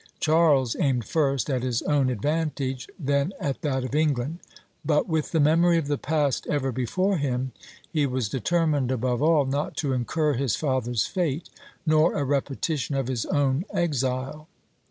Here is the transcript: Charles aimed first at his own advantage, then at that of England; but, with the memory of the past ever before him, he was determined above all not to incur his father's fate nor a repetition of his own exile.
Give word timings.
Charles 0.19 0.75
aimed 0.79 1.05
first 1.05 1.47
at 1.47 1.61
his 1.61 1.83
own 1.83 2.09
advantage, 2.09 2.87
then 2.99 3.33
at 3.39 3.61
that 3.61 3.83
of 3.83 3.93
England; 3.93 4.39
but, 4.83 5.07
with 5.07 5.31
the 5.31 5.39
memory 5.39 5.77
of 5.77 5.85
the 5.85 5.95
past 5.99 6.47
ever 6.47 6.71
before 6.71 7.17
him, 7.17 7.51
he 7.87 8.07
was 8.07 8.27
determined 8.27 8.89
above 8.91 9.21
all 9.21 9.45
not 9.45 9.77
to 9.77 9.93
incur 9.93 10.33
his 10.33 10.55
father's 10.55 11.05
fate 11.05 11.51
nor 11.85 12.15
a 12.15 12.23
repetition 12.23 12.95
of 12.95 13.09
his 13.09 13.27
own 13.27 13.63
exile. 13.75 14.47